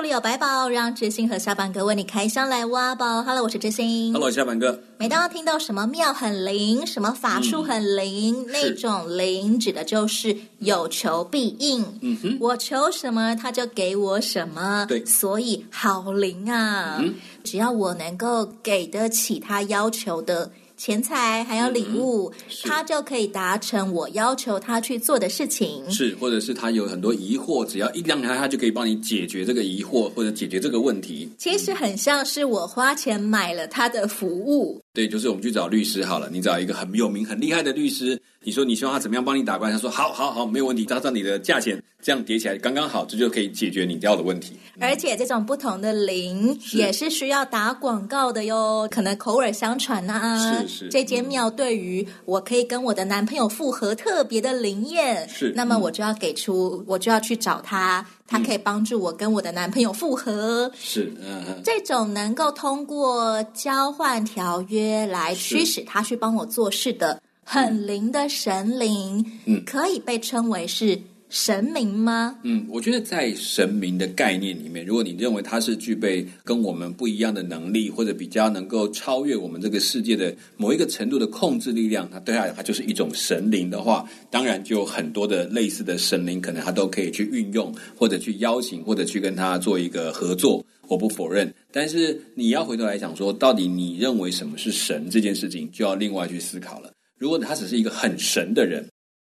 [0.00, 3.22] 百宝书里有百宝，让知心和小板哥为你开箱来挖宝。
[3.22, 4.14] Hello，我是知心。
[4.14, 4.80] Hello，小板哥。
[4.96, 11.84] 每当听到什么庙很灵，什么法术很灵，嗯、那种灵指的就是有求必应。
[12.00, 14.86] 嗯哼，我求什么，他就给我什么。
[14.88, 16.96] 对，所以好灵啊！
[16.98, 20.50] 嗯、只要我能够给得起他要求的。
[20.80, 25.84] 钱财还有礼物，嗯、他就可以达成我要求他去做的事情。
[25.90, 31.30] 是，或者是他有很多疑惑，只要一亮他，他就可以帮你解决这个疑惑或者解决这个问题。
[31.36, 34.80] 其实很像是我花钱买了他的服务。
[34.92, 41.80] 对，就是我们去找律师好了，你找一个很有名、很厉害的律师，你说你希望他怎么样帮你打官司，他说好好好，没有问题，加上你的价钱。
[42.02, 44.56] 这样叠起来刚刚好，这就可以解决你要的问题。
[44.80, 50.62] 而且这种不同的灵也是需要打广告的哟，可能口耳相传呐、啊。
[50.62, 55.28] 是是，这间庙对于我可以跟我的男朋友复合特别的灵验。
[55.28, 60.70] 是，那么我就要给出，嗯、我就要去找他，他可以帮助我跟我的男朋友复合。
[60.78, 61.60] 是，嗯嗯。
[61.64, 71.02] 这种能够通过交换条约来驱使他去帮我做事的很灵的神灵，嗯，可以被称为是。
[71.30, 72.36] 神明吗？
[72.42, 90.64] 嗯，我觉得在神明的概念里面，如果你认为他是具备跟我们不一样的能力，或者比较能够超越我们这个世界的某一个程度的控制力量，他对他他就是一种神灵的话，当然就有很多的类似的神灵，可能他都可以去运用，或者去邀请，或者去跟他做一个合作。
[90.88, 96.90] 我不否认，但是你要回头来讲说，到底你认为什么是神这件事情，就要另外去思考了。
[97.16, 98.84] 如果他只是一个很神的人。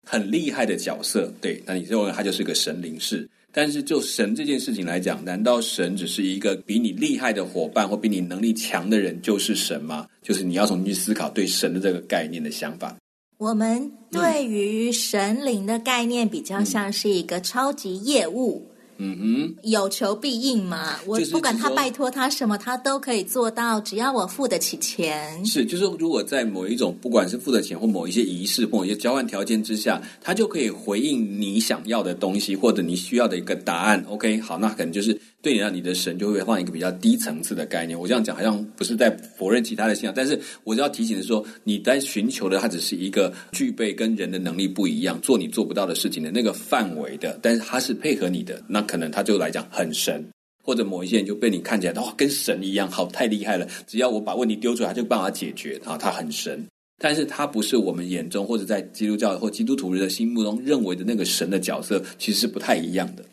[0.08, 3.30] 很厉害的角色，对，那你认为他就是个神灵士？
[3.52, 10.08] 但是就神这件事情来讲，难道神只是一个比你厉害的伙伴或比你能力强的人就是神吗？
[10.24, 12.96] 就是你要重新去思考对神的这个概念的想法。
[13.38, 18.70] 我们对于神灵的概念比较像是一个超级业务。
[18.98, 25.46] 嗯哼，有求必应嘛，我不管他拜托他什么，他都可以做到，只要我付得起钱。
[25.46, 34.04] 是，就是如果在某一种不管是付的钱或某一些仪式或某一些交换条件之下，他就可以回应你想要的东西或者你需要的一个答案。
[34.10, 35.20] OK，好，那可能就是。
[35.42, 37.98] 对你，让你的神就会放一个比较低层次的概念。
[37.98, 50.28] 我这样讲好像不是在否认其他的信仰，但是我就要提醒的说，你在寻求的，它只是一个具备跟人的能力不一样，做你做不到的事情的那个范围的，但是它是配合你的，那可能它就来讲很神，
[50.64, 53.68] 或者某一些人就被你看起来哇，跟神一样，好，太厉害了。
[53.86, 56.66] 只要我把问题丢出来，他就办法解决啊，他很神，
[56.98, 63.24] 但是他不是我们眼中或者在基督教或基督徒人的心目中认为的那个神的角色，其实是不太一样的。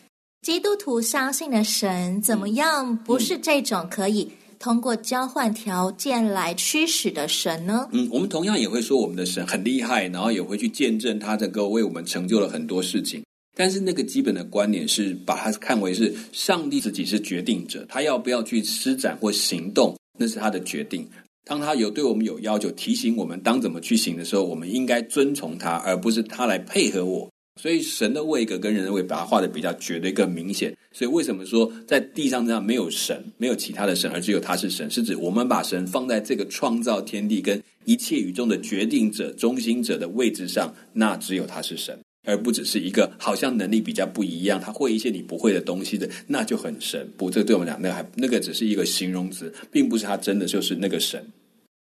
[0.45, 2.95] 基督徒相信的神怎么样？
[2.99, 7.89] 不是这种可以通过交换条件来驱使的神呢？
[7.93, 13.25] 嗯，我们同样也会说我们的神很厉害，然后也会去见证他这个为我们成就了很多事情。
[13.57, 21.09] 但是那个基本的观点是把它看为是上帝自己是决定者，他要不要去施展或行动，那是他的决定。
[21.47, 27.31] 当他有对我们有要求，提醒我们当怎么去行的时候，我们应该遵从他，而不是他来配合我。
[27.61, 30.77] 所以神的位格跟人的位格把它画的比较绝对更明显。
[30.93, 34.91] 所以为什么说在地上这样没有神，没有其他的神，而只有他是神？
[34.91, 47.09] 是指我们把神放在这个创造天地跟一切宇宙的决定者、中心者的位置上，那只有他是神，而不只是一个好像能力比较不一样，他会一些你不会的东西的，那就很神。
[47.17, 51.25] 不，这对我们讲，那个还那个只是一个形容词，并不是他真的就是那个神。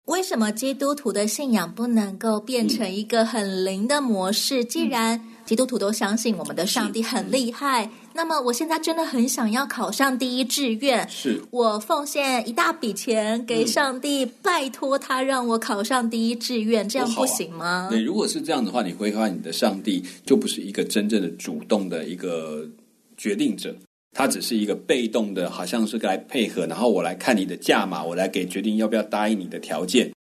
[0.07, 4.65] 为什么基督徒的信仰不能够变成一个很灵的模式？
[4.65, 11.43] 既然基督徒都相信我们的上帝很厉害，那么我现在真的很想要考上第一志愿，是。
[11.51, 17.89] 我奉献一大笔钱给上帝，嗯、拜托他让我考上第一志愿，这样不行吗？
[17.89, 22.67] 啊、对，如果是这样的话，你会发现你的上帝就不是一个真正的主动的一个
[23.17, 23.75] 决定者，
[24.13, 30.13] 他只是一个被动的，好像是来配合，然后我来看你的价码，我来给决定要不要答应你的条件。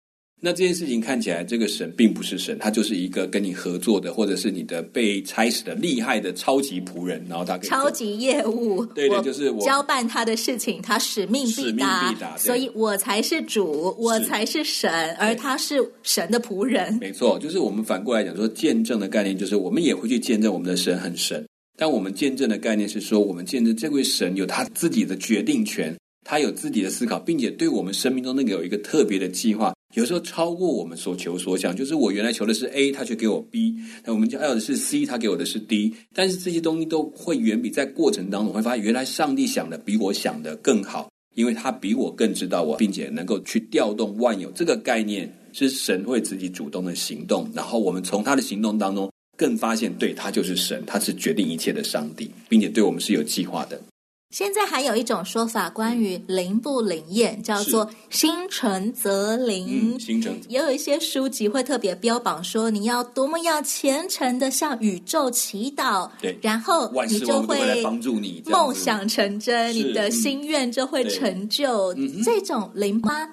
[0.43, 16.97] 那这件事情看起来，这个神并不是神，他就是一个跟你合作的，或者是你的被差使的厉害的超级仆人，然后他超级业务，对对，就是我交办他的事情，他使命必达，使命必达，所以我才是主，我才是神，而他是神的仆人。
[16.99, 21.47] 没错，就是我们反过来讲说，见证的概念就是我们也会去见证我们的神很神，
[21.77, 25.95] 但我们见证的概念是说，我们见证这位神有他自己的决定权，
[26.25, 29.71] 他有自己的思考，并且对我们生命中那个有一个特别的计划。
[29.93, 33.73] 有时候超过我们所求所想，就是我原来求的是 A，他却给我 B；
[34.05, 35.93] 那我们要的是 C，他给我的是 D。
[36.13, 44.49] 但是这些东西都会远比在过程当中会发现，原来上帝想的比我想的更好，因为他比我更知道我，并且能够去调动万有。
[44.51, 53.81] 这个概念是神会自己主动的行动，然后我们从他的行动当中更发现，对，他就是神，他是决定一切的上帝，并且对我们是有计划的。
[54.31, 59.93] 现在还有一种说法，关于灵不灵验，叫做心诚则灵。
[59.95, 60.33] 嗯，心诚。
[60.47, 71.93] 也有一些书籍会特别标榜说，你要多么要虔诚的向宇宙祈祷，对，然后你就会来帮助你，梦想成真，你的心愿就会成就。
[71.95, 73.27] 嗯、这种灵吗？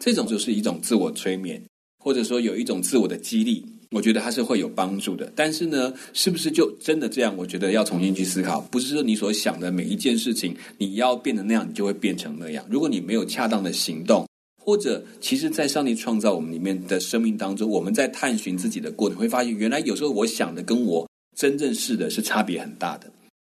[0.00, 1.62] 这种就是一种自我催眠，
[2.02, 3.64] 或者说有一种自我的激励。
[3.90, 7.36] 我觉得它是会有帮助的，但是呢，是不是就真的这样？
[7.36, 12.64] 我觉得要重新去思考，不是说你所想的每一件事情，你要变成那样，你就会变成那样。
[12.70, 14.24] 如果你没有恰当的行动，
[14.62, 23.10] 或者其实，在上帝创造我们里面的生命当中，我们在探寻自己的过程，会发现原来有时候我想的跟我真正是的是差别很大的。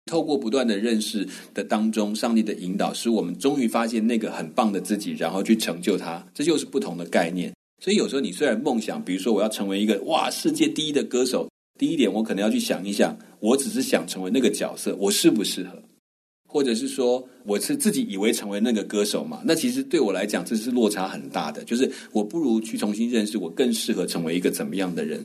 [0.05, 6.25] 透过不断的认识的当中，上帝的引导，使我们终于发现那个很棒的自己，然后去成就它。
[6.33, 7.53] 这就是不同的概念。
[7.83, 15.83] 所以有时候你虽然梦想，比如说我要成为一个哇世界第一的歌手，第一点我可能要去想一想，我只是想成为那个角色，我适不适合？
[16.47, 19.41] 或者是说我是自己以为成为那个歌手嘛？
[19.43, 25.21] 那其实对我来讲这是落差很大的，就是我不如去重新认识我更适合成为一个怎么样的人。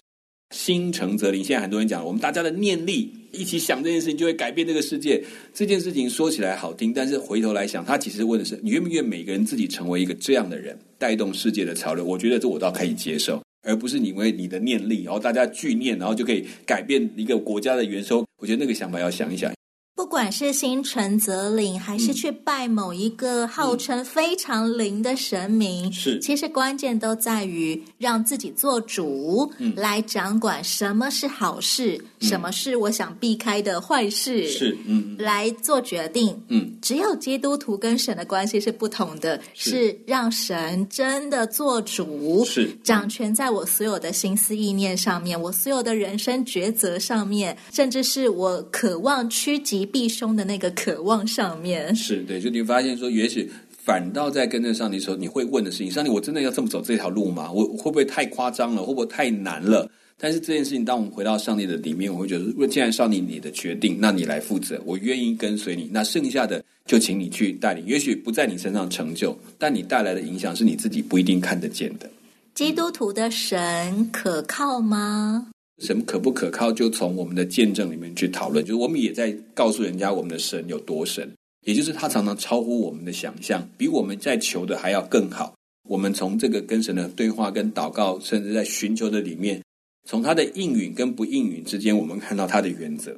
[0.50, 5.22] 心诚则灵，现在很多人讲，我们大家的念力一起想这件事情，就会改变这个世界。
[5.52, 12.04] 这件事情说起来好听，但是回头来想，他其实问的是：你愿不愿意每个人自己成为一个这样的人，带动世界的潮流？
[12.04, 18.24] 我觉得这我倒可以接受，而不是你因为你的念力，然后大家聚念，然后就可以改变一个国家的元首。
[18.40, 19.52] 我觉得那个想法要想一想。
[19.98, 36.40] 不管是心诚则灵，还是去拜某一个号称非常灵的神明，是、嗯、其实关键都在于让自己做主，嗯、来掌管什么是好事，嗯、什么是我想避开的坏事，是嗯，来做决定。
[36.46, 42.70] 嗯，只有基督徒跟神的关系是不同的，是，是让神真的做主，是。
[42.84, 57.50] 掌权在我所有的心思意念上面，我所有的人生抉择上面，甚至是我渴望趋吉避凶的那个渴望上面 是对，就你发现说，也许反倒在跟着上帝的时候，你会问的事情：上帝，我真的要这么走这条路吗？
[57.50, 58.82] 我会不会太夸张了？
[58.82, 59.90] 会不会太难了？
[60.20, 65.88] 但是这件事情，当我们回到上帝的里面，我会觉得，如果既然上帝你的决定，那你来负责，我愿意跟随你。
[65.92, 67.86] 那剩下的就请你去带领。
[67.86, 72.10] 也许不在你身上成就，但你带来的影响是你自己不一定看得见的。
[72.54, 75.46] 基督徒的神可靠吗？
[75.80, 78.64] 神可不可靠，就从我们的见证里面去讨论。
[78.64, 81.30] 就是我们也在告诉人家我们的神有多神，
[81.64, 85.54] 也就是他常常超乎我们的想象，比我们在求的还要更好。
[85.88, 89.62] 我们从这个跟神的对话、跟祷告，甚至在寻求的里面，
[90.04, 93.16] 从他的应允跟不应允之间，我们看到他的原则。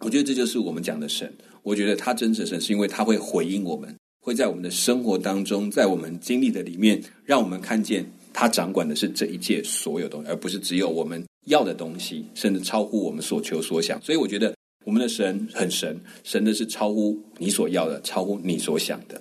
[0.00, 1.32] 我觉得这就是我们讲的神。
[1.62, 11.24] 我觉得他真实的神，是因为他会回应我们，会在我们的生活当中，在我们经历的里面，让我们看见他掌管的是这一切所有东西，而不是只有我们。
[11.48, 14.54] 要的东西，甚至超乎我们所求所想，所以我觉得
[14.84, 19.20] 我们的神很神，神的是超乎你所要的，超乎你所想的。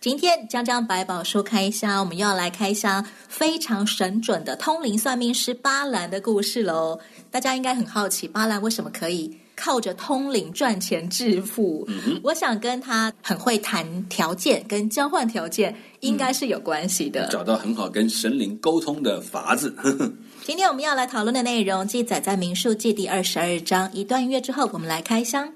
[0.00, 7.00] 今天江江百宝书开箱，我们要来开箱非常神准的通灵算命师巴兰的故事喽。
[7.30, 11.84] 大家应该很好奇，巴兰为什么可以靠着通灵赚钱致富？
[11.88, 17.26] 嗯，我想跟他很会谈条件跟交换条件，应该是有关系的。
[17.26, 19.74] 嗯，找到很好跟神灵沟通的法子。
[20.44, 23.90] 今天我们要来讨论的内容记载在《民数记》第二十二章。
[23.94, 25.48] 一段音乐之后，我们来开箱。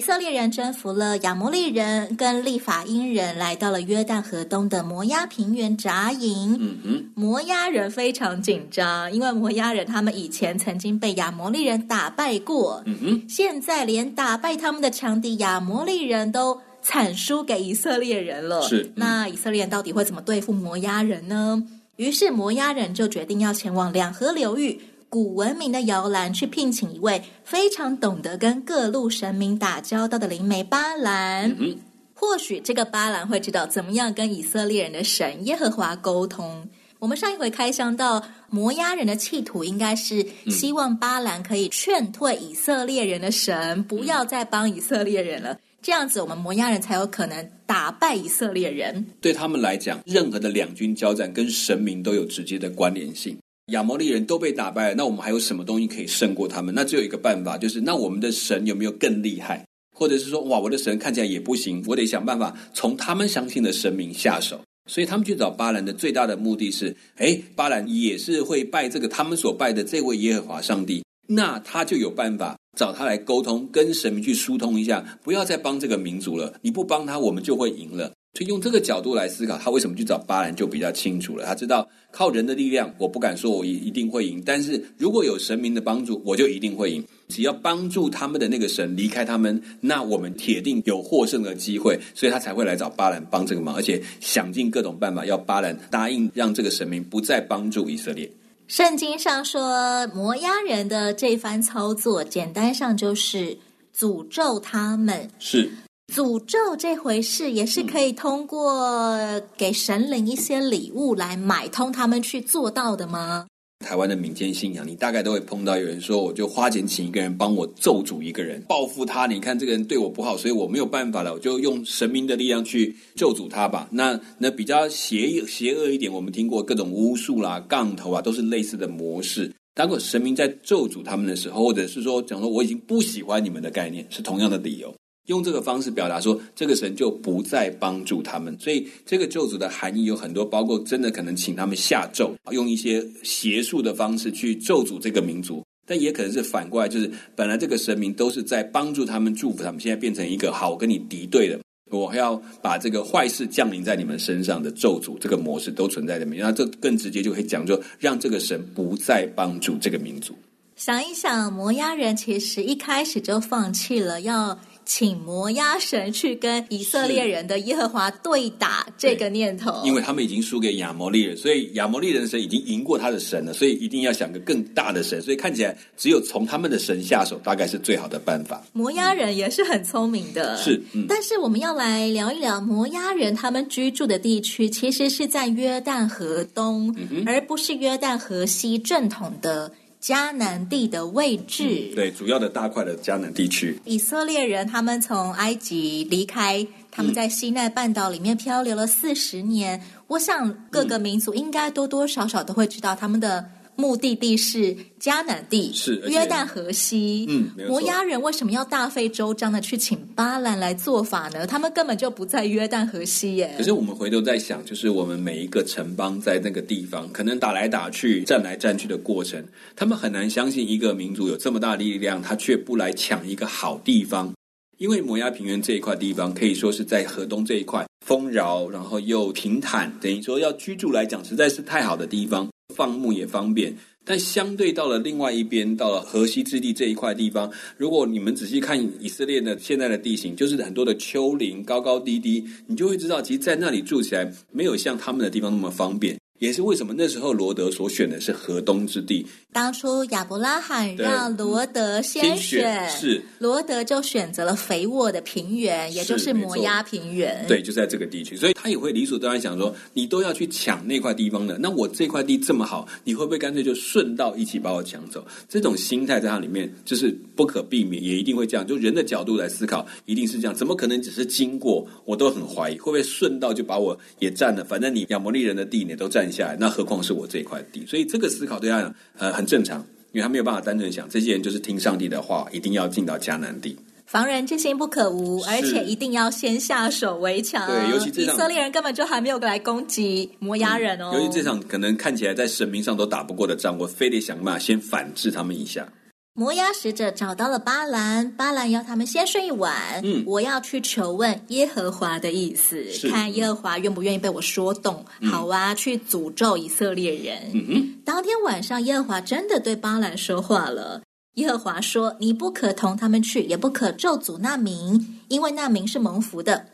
[0.00, 6.56] 以色列人征服了亚摩利人跟利法因人，来到了约旦河东的摩押平原扎营。
[6.58, 12.82] 嗯哼，摩押人非常紧张，因为摩押人他们以前曾经被亚摩利人打败过。
[12.86, 18.62] 嗯哼，现在连打败他们的强敌亚摩利人都惨输给以色列人了。
[18.62, 21.62] 是，嗯，那以色列人到底会怎么对付摩押人呢？
[21.96, 24.80] 于是摩押人就决定要前往两河流域。
[25.10, 31.76] 古文明的摇篮去聘请一位非常懂得跟各路神明打交道的灵媒巴兰，嗯、
[32.14, 36.68] 或许这个巴兰会知道怎么样跟以色列人的神耶和华沟通。
[37.00, 45.58] 我们上一回开箱到摩押人的企图，应该是希望巴兰可以劝退以色列人的神，不要再帮以色列人了。
[45.82, 49.04] 这样子我们摩押人才有可能打败以色列人。
[49.20, 53.36] 对他们来讲，任何的两军交战跟神明都有直接的关联性。
[53.70, 56.74] 亚摩利人都被打败了，那我们还有什么东西可以胜过他们？
[56.74, 59.64] 那只有一个办法，就是那我们的神有没有更厉害？
[59.92, 64.60] 或者是说，哇，我的神看起来也不行，我得想办法从他们相信的神明下手。
[64.90, 76.52] 所以他们去找巴兰的最大的目的是，诶，巴兰也是会拜这个他们所拜的这位耶和华上帝，那他就有办法找他来沟通，跟神明去疏通一下，不要再帮这个民族了。
[76.62, 78.10] 你不帮他，我们就会赢了。
[78.32, 81.44] 所以用这个角度来思考，他为什么去找巴兰就比较清楚了。
[81.44, 87.04] 他知道靠人的力量，我不敢说我一一定会赢，但是如果有神明的帮助，我就一定会赢。
[87.28, 91.98] 只要帮助他们的那个神离开他们，那我们铁定有获胜的机会。
[92.14, 98.30] 所以他才会来找巴兰帮这个忙，而且想尽各种办法要巴兰答应让这个神明不再帮助以色列。
[98.68, 103.58] 圣经上说，摩押人的这番操作，简单上就是
[103.92, 105.28] 诅咒他们。
[105.40, 105.68] 是。
[106.10, 109.16] 诅咒这回事也是可以通过
[109.56, 113.46] 给神灵一些礼物来买通他们去做到的吗？
[113.86, 119.26] 台湾的民间信仰，你大概都会碰到有人说，我就花钱请一个人帮我咒诅一个人，报复他。
[119.26, 123.88] 你看这个人对我不好，所以我没有办法了，我就用神明的力量去咒诅他吧。
[123.92, 129.50] 那那比较邪邪恶一点，我们听过各种巫术啦、杠头啊，都是类似的模式。
[129.74, 134.92] 当个神明在咒诅他们的时候，或者是说讲说我已经不喜欢你们的概念，是同样的理由。
[135.26, 151.60] 用这个方式表达说，这个神就不再帮助他们，所以这个咒诅的含义有很多，包括真的可能请他们下咒，用一些邪术的方式去咒诅这个民族，但也可能是反过来，就是本来这个神明都是在帮助他们、祝福他们，现在变成一个好跟你敌对的，
[151.90, 156.42] 我要把这个坏事降临在你们身上的咒诅，这个模式都存在里面。
[156.42, 160.34] 那这更直接就可以讲，就让这个神不再帮助这个民族。
[160.74, 164.58] 想一想，摩押人其实一开始就放弃了要。
[164.84, 178.62] 请摩押神去跟以色列人的耶和华对打这个念头，因为他们已经输给亚摩利人，所以亚摩利人的神已经赢过他的神了，所以一定要想个更大的神，所以看起来只有从他们的神下手，大概是最好的办法。
[178.72, 189.72] 摩押人也是很聪明的，是，嗯，但是我们要来聊一聊摩押人他们居住的地区，其实是在约旦河东，嗯，而不是约旦河西正统的。
[190.02, 193.78] 迦南地的位置，嗯，对，主要的大块的迦南地区。
[193.84, 199.82] 以色列人他们从埃及离开，他们在西奈半岛里面漂流了四十年，嗯。
[200.08, 203.46] 我想各个民族应该多多少少都会知道他们的。
[203.80, 207.24] 目的地是迦南地，是约旦河西。
[207.30, 211.46] 嗯，摩押人为什么要大费周章的去请巴兰来做法呢？
[211.46, 213.54] 他们根本就不在约旦河西耶。
[213.56, 219.42] 可是我们回头在想，就是我们每一个城邦在那个地方，可能打来打去、战来战去的过程，
[219.74, 224.30] 他们很难相信一个民族有这么大的力量，他却不来抢一个好地方。
[224.76, 232.48] 因为摩押平原这一块地方可以说是在河东这一块丰饶，然后又平坦，等于说要居住来讲，实在是太好的地方。
[232.70, 246.16] 放牧也方便，但相对到了另外一边，到了河西之地这一块地方，如果你们仔细看以色列的现在的地形，就是很多的丘陵，高高低低，你就会知道，其实，在那里住起来没有像他们的地方那么方便。
[246.40, 249.24] 也是为什么那时候罗德所选的是河东之地。
[249.52, 257.44] 当初亚伯拉罕让罗德先选，是罗德就选择了肥沃的平原，也就是摩押平原。
[257.46, 265.22] 对，就在这个地区，所以他也会理所当然想说，你都要去抢那块地方的，那我这块地这么好，你会不会干脆就顺道一起把我抢走？
[265.46, 268.66] 这种心态在它里面就是不可避免，也一定会这样。
[268.66, 270.54] 就人的角度来思考，一定是这样。
[270.54, 271.86] 怎么可能只是经过？
[272.06, 274.64] 我都很怀疑，会不会顺道就把我也占了？
[274.64, 276.29] 反正你亚摩利人的地你都占。
[276.30, 279.78] 下来，那何况是我这一块地，所以这个思考对他讲，呃，很正常，
[280.12, 283.76] 因为他没有办法单纯想，这些人就是听上帝的话，一定要进到迦南地。
[284.06, 287.64] 防人之心不可无，而且一定要先下手为强。
[287.68, 291.12] 对，尤其这场以色列人根本就还没有来攻击摩押人哦。
[291.14, 295.86] 尤其这场可能看起来在神明上都打不过的仗，我非得想办法先反制他们一下。
[296.32, 300.00] 摩押使者找到了巴兰，巴兰要他们先睡一晚。
[300.04, 305.04] 嗯，我要去求问耶和华的意思，看耶和华愿不愿意被我说动。
[305.20, 307.50] 嗯、好啊，去诅咒以色列人。
[307.52, 307.98] 嗯嗯。
[308.04, 311.02] 当天晚上，耶和华真的对巴兰说话了。
[311.34, 316.66] 耶和华说：“你不可同他们去，也不可咒诅那民，因为那民是蒙福的。”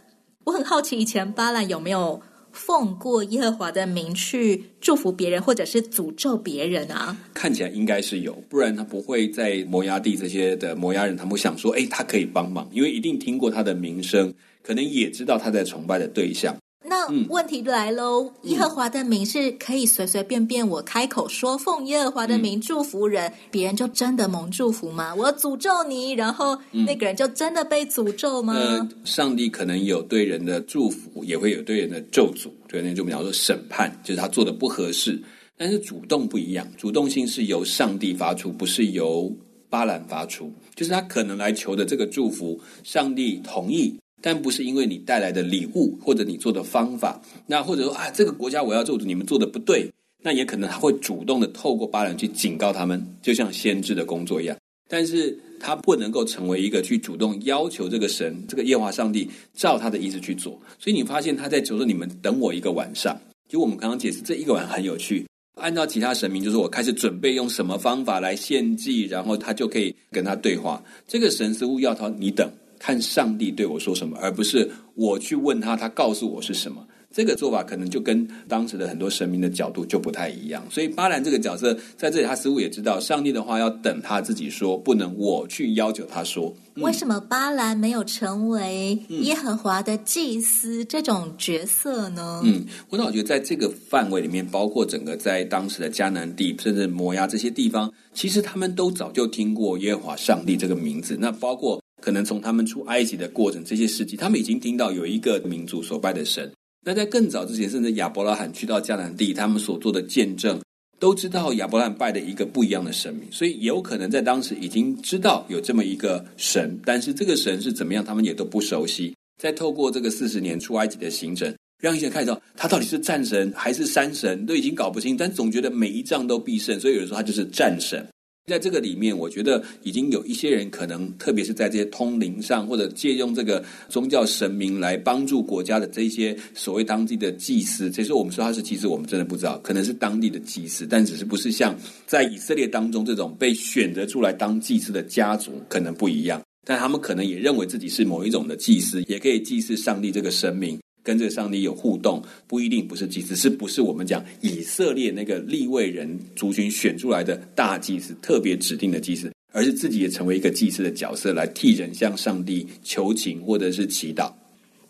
[0.44, 2.20] 我很好奇，以前巴兰有没有？
[2.56, 7.14] 奉过耶和华的名去祝福别人，或者是诅咒别人啊？
[7.34, 14.32] 看起来应该是有，不然他不会在摩崖地这些的摩崖人，他们想说，哎，他可以帮忙，因为一定听过他的名声，
[14.62, 16.56] 可能也知道他在崇拜的对象。
[16.88, 25.14] 那问题来喽，嗯、耶和华的名是可以随随便便我开口说奉耶和华的名祝福人，嗯、别人就真的蒙祝福吗？
[25.14, 28.54] 我诅咒你，然后那个人就真的被诅咒吗？
[28.54, 35.20] 呃，上帝可能有对人的祝福，也会有对人的咒诅，对那就比方说审判，就是他做的不合适。
[35.58, 39.34] 但是主动不一样，主动性是由上帝发出，不是由
[39.70, 43.98] 巴兰发出，就是他可能来求的这个祝福，上帝同意。
[44.22, 49.90] 但不是因为你带来的礼物或者你做的方法，那或者说啊，这个国家我要做，你们做的不对，
[50.22, 54.56] 那也可能他会主动的透过巴兰去警告他们，就像先知的工作一样。
[54.88, 60.52] 但是他不能够成为一个去主动要求这个神，这个耶华上帝照他的意思去做。
[60.78, 63.18] 所以你发现他在求说你们等我一个晚上。
[63.48, 65.26] 就我们刚刚解释这一个晚很有趣，
[65.60, 70.82] 按照其他神明就是我开始准备用什么方法来献祭，然后他就可以跟他对话。
[71.06, 72.50] 这个神似乎要他你等。
[72.78, 76.86] 看上帝对我说什么，而不是我去问他，他告诉我是什么。
[77.12, 80.62] 这个做法可能就跟当时的很多神明的角度就不太一样。
[80.68, 86.54] 所以巴兰这个角色在这里，他似乎也知道上帝的话要等他自己说，不能我去要求他说。
[86.74, 92.42] 嗯、为什么巴兰没有成为耶和华的祭司这种角色呢？
[92.44, 101.16] 嗯，我倒觉得在这个范围里面，包括整个在当时的迦南地，甚至摩押这些地方，其实他们都早就听过耶和华上帝这个名字。
[101.18, 101.80] 那包括。
[102.02, 106.50] 可能从他们出埃及的过程，这些事迹，他们已经听到有一个民族所拜的神。
[106.84, 110.60] 那在更早之前，甚至亚伯拉罕去到迦南地，他们所做的见证，
[111.00, 113.26] 都知道亚伯拉罕拜的一个不一样的神明。
[113.32, 119.14] 所以有可能在当时已经知道有这么一个神，但是这个神是怎么样，他们也都不熟悉。
[119.42, 128.06] 再透过这个四十年出埃及的行程，让一些人看到他到底是战神还是山神，都已经搞不清，但总觉得每一仗都必胜，所以有人说他就是战神。
[128.48, 137.90] 在这个里面，我觉得已经有一些人可能，特别是在这些通灵上，或者借用这个宗教神明来帮助国家的这些所谓当地的祭司。
[137.90, 141.76] 其实我们说他是祭司，我们真的不知道，可能是当地的祭司，但只是不是像
[142.06, 146.40] 在以色列当中这种被选择出来当祭司的家族，可能不一样。
[146.64, 150.78] 但他们可能也认为自己是某一种的祭司，也可以祭祀上帝这个神明。
[151.06, 164.32] 跟这个上帝有互动，不一定不是祭司，是不是我们讲以色列那个立位人族群选出来的大祭司，特别指定的祭司，而是自己也成为一个祭司的角色，来替人向上帝求情或者是祈祷。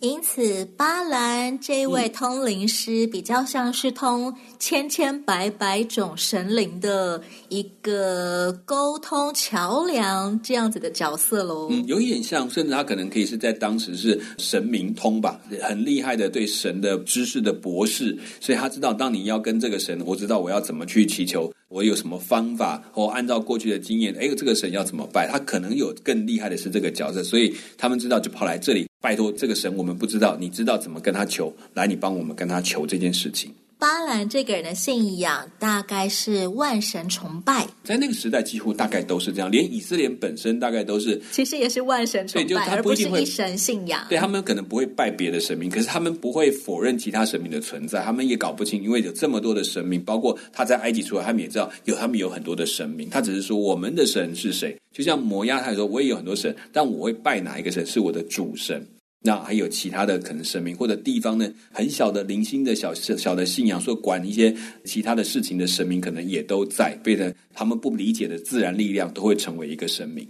[0.00, 11.68] 因此，巴兰这位通灵师比较像是通千千百百种神灵的一个沟通桥梁这样子的角色喽。
[11.70, 21.50] 嗯，有一点像，甚至他可能可以是在当时是神明通吧，很厉害的对神的知识的博士，所以他知道当你要跟这个神，我知道我要怎么去祈求。
[21.68, 25.26] 我有什么方法，或按照过去的经验，哎，这个神要怎么拜？
[25.26, 29.74] 他可能有更厉害的是这个角色，所以他们知道就跑来这里拜托这个神。
[29.76, 31.52] 我们不知道，你知道怎么跟他求？
[31.74, 33.52] 来，你帮我们跟他求这件事情。
[33.78, 44.02] 巴兰这个人的信仰大概是万神崇拜，在那个时代几乎大概都是这样，连以色列本身大概都是，其实也是万神崇拜，就他不一定会而不是一神信仰。
[44.08, 58.82] 对，他们可能不会拜别的神明，可是他们不会否认其他神明的存在，他们也搞不清，因为有这么多的神明，包括他在埃及出来，他们也知道有他们有很多的神明，他只是说我们的神是谁，就像摩押，他也说我也有很多神，但我会拜哪一个神是我的主神。
[59.22, 70.26] 那还有其他的可能神明或者地方呢，很小的零星的小小的信仰，说管一些其他的事情的神明，可能也都在，变成他们不理解的自然力量，都会成为一个神明。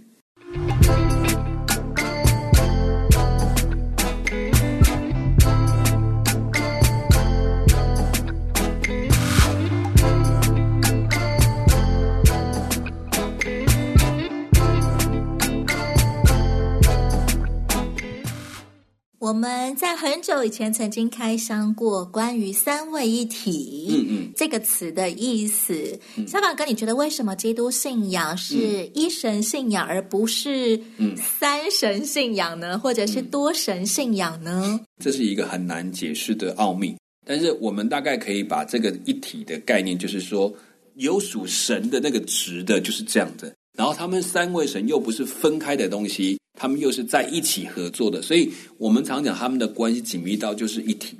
[19.27, 25.99] 我们在很久以前曾经开箱过关于“三位一体”嗯嗯这个词的意思。
[26.25, 30.79] 小宝哥，你觉得为什么基督信仰是一神信仰，而不是
[31.17, 32.79] 三神信仰呢？
[32.79, 34.79] 或者是多神信仰呢？
[35.03, 36.95] 这是一个很难解释的奥秘。
[37.25, 40.53] 但是我们大概可以把这个一体的概念，就是说
[40.95, 43.53] 有属神的那个值的，就是这样的。
[43.77, 46.39] 然后他们三位神又不是分开的东西。
[46.57, 51.15] 他们又是在一起合作的，所以我们常讲他们的关系紧密到就是一体。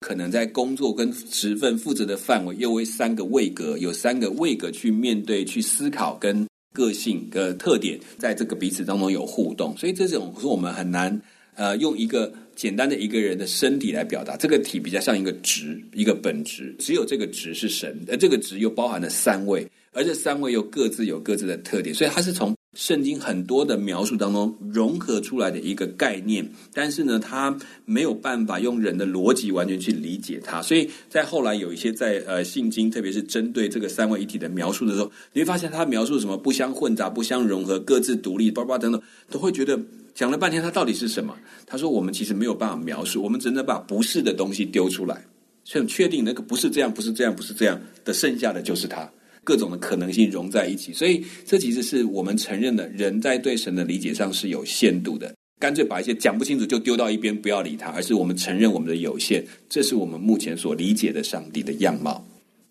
[0.00, 9.74] 可能在工作跟职分负责的范围又为三个位格，有三个位格去面对、去思考跟个性的特点，在这个彼此当中有互动。
[9.78, 11.18] 所以这种是我们很难
[11.54, 14.36] 呃用一个简单的一个人的身体来表达。
[14.36, 22.54] 这个体比较像一个质，一个本质，只有这个质是神，而这个值又包含了三位，而这三位又各自有各自的特点，所以它是从。
[22.74, 39.78] 圣经很多的描述当中融合出来的一个概念，但是呢，他没有办法用人的逻辑完全去理解它，所以在后来有一些在呃信经，特别是针对这个三位一体的描述的时候，你会发现他描述什么不相混杂、不相融合、各自独立、叭叭等等，都会觉得
[40.14, 41.34] 讲了半天，它到底是什么？
[41.66, 45.24] 他说我们其实没有办法描述，我们只能把不是的东西丢出来，
[45.64, 49.08] 所以确定那个不是这样、不是这样、不是这样的，剩下的就是它。
[49.44, 55.32] 各种的可能性融在一起，所以这其实是我们承认的，人在对神的理解上是有限度的。
[55.60, 62.26] 干脆把一些讲不清楚就丢到一边，不要理他，而是我们承认我们的有限，这是我们目前所理解的上帝的样貌。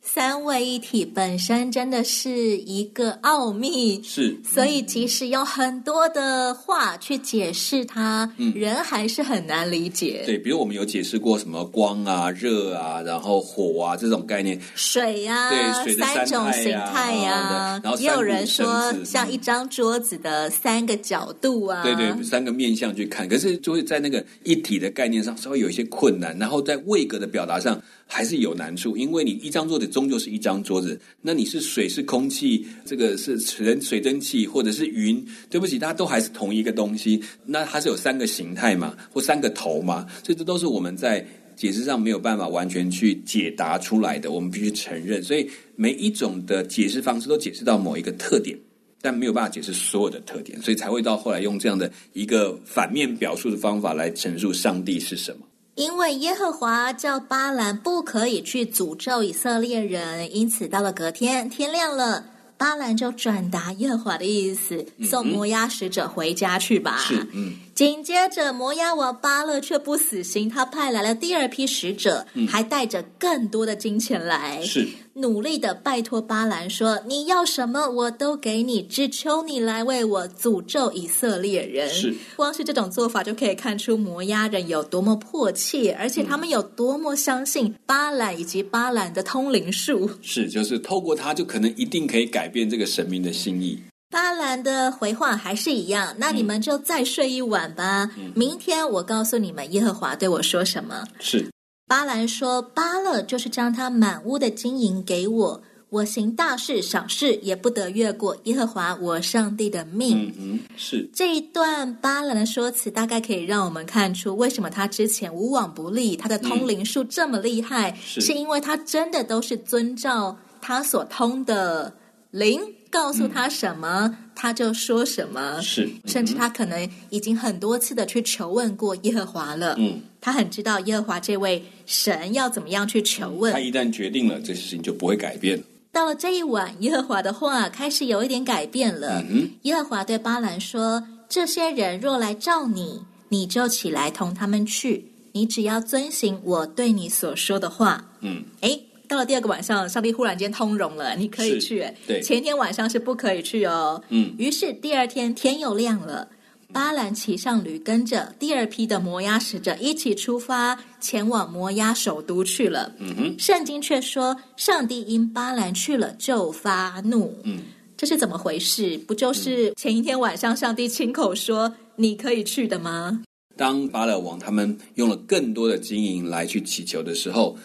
[0.06, 10.24] 三位一体本身真的是一个奥秘，是，所以即使用很多的话去解释它，嗯，人还是很难理解。
[10.26, 27.82] 对，比如我们有解释过什么光啊、热啊，然后火啊这种概念，水啊，对，水的三种形态呀，然后也有人说像一张桌子的三个角度啊，对对，三个面向去看，可是就会在那个一体的概念上稍微有一些困难，然后在位格的表达上。
[28.06, 45.24] 还是有难处，因为你一张桌子终究是一张桌子，那你是水是空气，这个是水水蒸气或者是云，对不起，它都还是同一个东西，那它是有三个形态嘛，或三个头嘛，所以这都是我们在解释上没有办法完全去解答出来的，我们必须承认。
[45.24, 48.58] 所以每一种的解释方式都解释到某一个特点，
[49.02, 55.48] 但没有办法解释所有的特点，所以才会到后来用这样的一个反面表述的方法来陈述上帝是什么。
[55.76, 62.26] 因为耶和华叫巴兰不可以去诅咒以色列人，因此到了隔天天亮了，
[62.58, 66.98] 巴兰就转达耶和华的意思，送摩押使者回家去吧。
[67.00, 67.56] 是，嗯。
[67.76, 90.10] 紧接着，摩押王巴勒却不死心，他派来了第二批使者，嗯、还带着更多的金钱来，是努力的拜托巴兰说：“你要什么，我都给你，只求你来为我诅咒以色列人。”是，光是这种做法就可以看出摩押人有多么迫切，而且他们有多么相信巴兰以及巴兰的通灵术。
[90.22, 93.80] 是，就是透过他，就可能一定可以改变这个神明的心意。
[94.14, 98.08] 巴兰的回话还是一样，那你们就再睡一晚吧。
[98.16, 101.04] 嗯、明天我告诉你们，耶和华对我说什么。
[101.20, 101.50] 是
[101.88, 121.92] 巴兰说：“巴勒就是将他满屋的金银给我，我行大事小事也不得越过耶和华我上帝的命。”嗯，是这一段巴兰的说辞，大概可以让我们看出为什么他之前无往不利，他的通灵术这么厉害，嗯、是，是因为他真的都是遵照他所通的
[122.30, 122.62] 灵。
[122.94, 125.60] 告诉他什么，嗯、他就说什么。
[125.62, 129.74] 是，甚至他可能已经很多次的去求问过耶和华了。
[129.80, 133.52] 嗯，他很知道耶和华这位神要怎么样去求问。
[133.52, 135.60] 他一旦决定了，这事情就不会改变。
[135.92, 139.24] 到了这一晚，耶和华的话开始有一点改变了。
[139.28, 145.06] 嗯，耶和华对巴兰说：“这些人若来召你，你就起来同他们去。
[145.32, 148.80] 你只要遵行我对你所说的话。”嗯，诶。
[149.14, 151.86] 到了第二个晚上，上帝忽然间通融了，你可以去。
[152.08, 154.04] 对，前天晚上是不可以去哦。
[154.10, 154.34] 嗯。
[154.40, 156.28] 于是第二天天又亮了，
[156.72, 162.92] 巴兰骑上驴，跟着第二批的摩押使者一起出发，前往摩押首都去了。
[162.98, 163.36] 嗯哼。
[163.38, 167.38] 圣经却说，上帝因巴兰去了就发怒。
[167.44, 167.60] 嗯。
[167.96, 168.98] 这是怎么回事？
[168.98, 173.22] 不就是前一天晚上上帝亲口说你可以去的吗？
[173.56, 177.56] 当巴勒王他们用了更多的金银来去祈求的时候。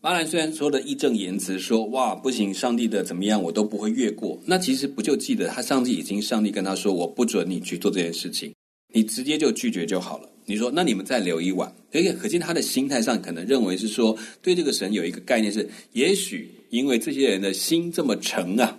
[0.00, 4.38] 巴兰虽然说的义正言辞说，哇，不行，上帝的怎么样我都不会越过。
[4.46, 8.54] 那其实不就记得他上帝已经上帝跟他说，我不准你去做这件事情，
[8.94, 10.28] 你直接就拒绝就好了。
[10.44, 18.78] 你说那你们再留一晚，可以可见他的心态上可能认为是说，对这个神有一个概念是，也许因为这些人的心这么诚啊，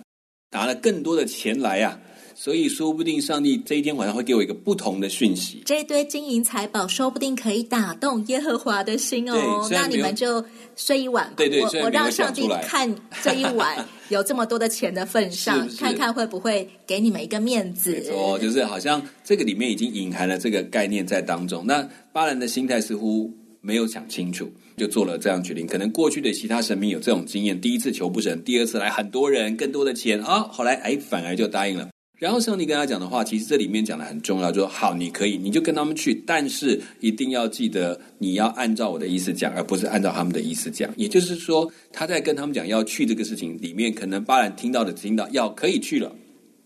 [0.52, 2.00] 拿了更多的钱来啊。
[2.32, 5.60] 所以说不定上帝这一天晚上会给我一个不同的讯息。
[5.66, 9.68] 这堆金银财宝说不定可以打动耶和华的心哦。
[9.70, 10.42] 那你们就
[10.80, 11.34] 睡一晚吧。
[11.36, 17.92] 对对，我我让上帝看这一晚 有这么多的钱的份上，是是看看会不会给你们一个面子。
[17.92, 21.66] 没错，就是好像这个里面已经隐含了这个概念在当中。
[21.66, 25.66] 那巴兰的心态似乎没有想清楚，就做了这样决定。
[25.66, 31.90] 可能过去的其他神明有这种经验，第一次求不成，第二次来很多人，更多的钱啊，后来哎反而就答应了。
[32.20, 40.92] 然后上帝跟他讲的话，其实这里面讲的很重要，就说好，你可以，你就跟他们去，但是一定要记得，你要按照我的意思讲，而不是按照他们的意思讲。
[40.98, 46.14] 也就是说，他在跟他们讲要去这个事情里面，可能巴兰听到的听到要可以去了，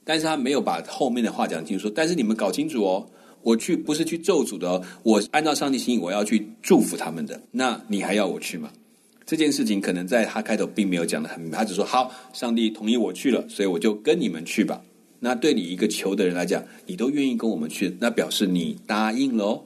[0.02, 1.88] 但是他没有把后面的话讲清楚。
[1.88, 3.06] 但是你们搞清楚哦，
[3.42, 7.40] 我去不是去咒诅的，我按照上帝心意，我要去祝福他们的。
[7.52, 8.72] 那你还要我去吗？
[9.24, 14.82] 这件事情可能在他开头并没有讲的很明白，他只说好，上帝同意我去了，所以我就跟你们去吧。
[15.24, 19.64] 那对你一个求的人来讲，你都愿意跟我们去，那表示你答应了哦。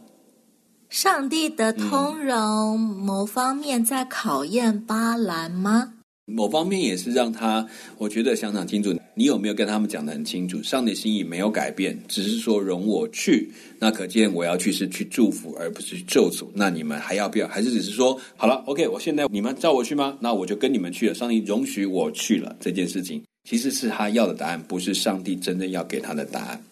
[0.89, 5.95] 上帝的通融，某方面在考验巴兰吗？
[6.27, 7.67] 某方面也是让他，
[7.97, 10.63] 我觉得想想清楚，你有没有跟他们讲得很清楚？
[10.63, 13.51] 上帝心意没有改变，只是说容我去。
[13.81, 16.47] 那可见我要去是去祝福，而不是去咒诅。
[16.55, 17.49] 那你们还要不要？
[17.49, 20.17] 还是只是说好了？OK，我现在你们叫我去吗？
[20.21, 21.15] 那我就跟你们去了。
[21.15, 26.63] 上帝容许我去了，这件事情其实是他要的答案，不是上帝真正要给他的答案。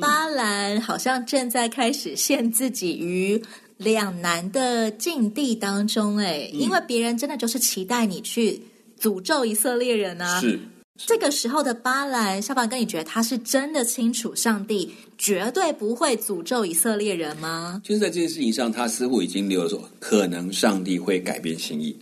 [0.00, 3.40] 巴兰好像正在开始陷自己于。
[3.76, 8.62] 两难的境地当中，哎，因为别人真的就是期待你去
[9.00, 10.40] 诅咒以色列人啊。
[10.40, 10.60] 是，
[10.96, 17.82] 这个时候的巴兰，小宝哥，你觉得他是真的清楚上帝绝对不会诅咒以色列人吗？
[17.82, 21.94] 就是在这件事情上，他似乎已经留了说，可能上帝会改变心意。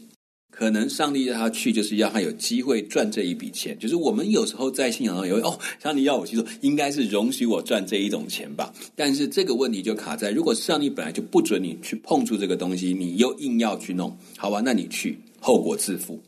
[0.53, 3.77] 可能上帝让他去，就是要他有机会赚这一笔钱。
[3.79, 8.71] 就是我们有时候在信仰上有哦，上帝要我去做，应该是容许我赚这一种钱吧。
[8.95, 14.61] 但是这个问题就卡在，如果上帝本来就不准你去碰触这个东西，你又硬要去弄，好吧？
[14.63, 16.21] 那你去，后果自负。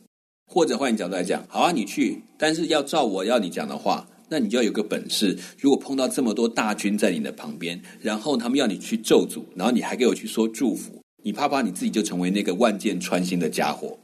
[0.47, 5.37] 或者换你角度来讲，好啊，你去，但是要照我要你讲的话，那你就要有个本事。
[5.59, 13.97] 如果碰到这么多大军在你的旁边，然后他们要你去咒诅，然后你还给我去说祝福，你怕不怕你自己就成为那个万箭穿心的家伙。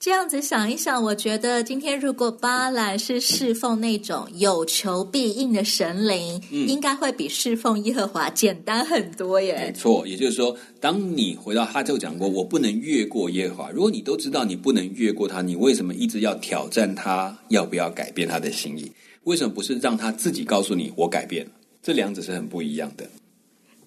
[0.00, 9.54] 这样子想一想，我觉得今天如果巴兰是侍奉那种有求必应的神灵，嗯，应该会比侍奉耶和华简单很多耶。
[9.66, 13.70] 没错，也就是说，当你回到他就讲过，我不能越过耶和华。
[13.70, 17.36] 如果你都知道你不能越过他，你为什么一直要挑战他？
[17.48, 18.90] 要不要改变他的心意？
[19.24, 21.52] 为什么不是让他自己告诉你我改变了？
[21.82, 23.06] 这两者是很不一样的。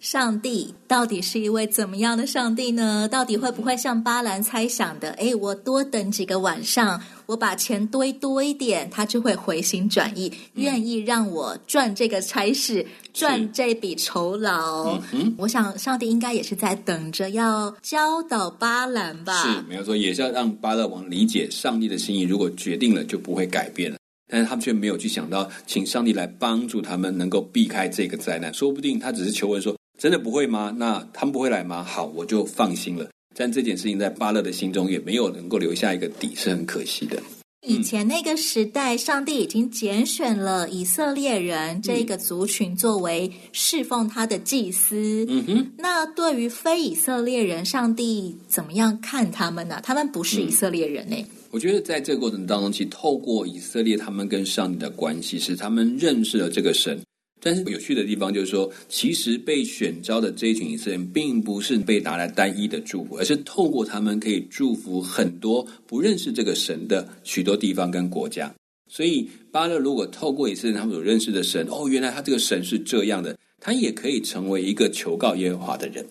[0.03, 3.07] 上帝到底是一位怎么样的上帝呢？
[3.07, 5.11] 到底会不会像巴兰猜想的？
[5.11, 14.99] 诶，我多等几个晚上，我把钱堆多一点，他就会回心转意，愿意让我赚这个差事，赚这笔酬劳。
[15.13, 19.41] 嗯，我想上帝应该也是在等着要教导巴兰吧。
[19.41, 22.23] 是，没有错，也是要让巴勒王理解上帝的心意。
[22.23, 23.97] 如果决定了，就不会改变了。
[24.29, 28.53] 但是他们却没有去想到，请上帝来帮助他们，能够避开这个灾难。
[28.53, 29.73] 说不定他只是求问说。
[30.03, 30.75] 真的不会吗？
[30.77, 31.81] 那他们不会来吗？
[31.81, 33.07] 好，我就放心了。
[33.33, 37.23] 但这件事情在巴勒的心中也没有能够留下一个底，是很可惜的。
[37.65, 45.25] 以前那个时代，上帝已经拣选了以色列人这个族群作为侍奉他的祭司。
[45.29, 45.71] 嗯哼。
[45.77, 49.79] 那对于非以色列人，上帝怎么样看他们呢？
[49.81, 51.15] 他们不是以色列人呢？
[51.49, 56.99] 我觉得在这个过程当中，其实透过以色列他们跟上帝的关系，是他们认识了这个神。
[57.43, 68.49] 但是有趣的地方就是说，其实被选召的这一群以色列人，并不是被拿来单一的祝福，而是透过他们可以祝福很多不认识这个神的许多地方跟国家。
[68.89, 76.05] 所以巴勒如果透过以色列他们所认识的神，哦，原来他这个神是这样的，他也可以成为一个求告耶和华的人。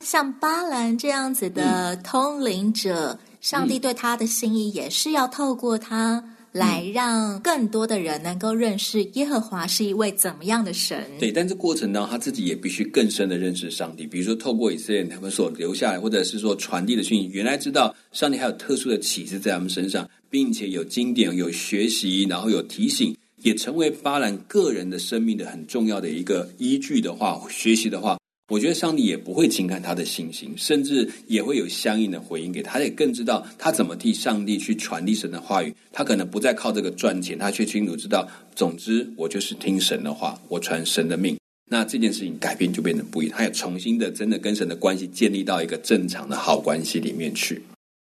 [0.00, 6.31] 像巴兰这样子的通灵者，嗯，上帝对他的心意也是要透过他。
[6.52, 11.02] 来让更多的人能够认识耶和华是一位怎么样的神。
[11.18, 14.06] 对，但这过程当中他自己也必须更深的认识上帝。
[14.06, 28.18] 比如说，透过以色列人他们所留下来，或者是说传递的讯息，原来知道上帝还有特殊的启示在他们身上，并且有经典、有学习，然后有提醒，也成为巴兰个人的生命的很重要的一个依据的话，学习的话。
[28.52, 32.74] 我觉得上帝也不会轻看他的信心，甚至也会有相应的回应给他。
[32.74, 35.74] 他也更知道他怎么替上帝去传递神的话语。
[35.90, 41.34] 他可能不再靠这个赚钱，他却清楚知道，总之我就是听神的话，我传神的命。
[41.70, 47.62] 那这件事情改变就变得不一样，他也重新的真的跟神的关系建立到一个正常的好关系里面去。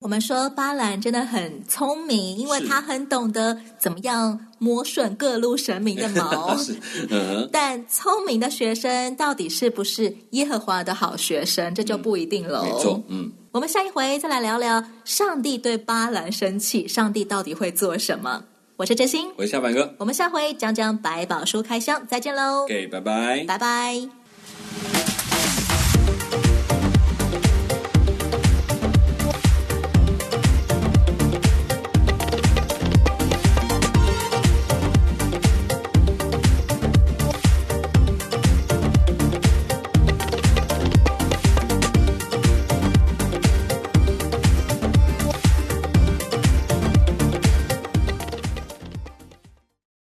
[0.03, 6.57] 我们说巴兰真的很聪明，因为他很懂得怎么样摸顺各路神明的毛。
[7.09, 7.49] 嗯。
[7.53, 12.65] 但聪明的学生到底是不是耶和华的好学生，这就不一定了。
[12.65, 13.31] 没错，嗯。
[13.53, 18.43] 我们下一回再来聊聊上帝对巴兰生气，上帝到底会做什么？
[18.77, 19.95] 我是真心，我是小百哥。
[19.99, 22.65] 我们下回讲讲百宝书开箱，再见喽。
[22.65, 25.02] OK，拜拜，拜拜。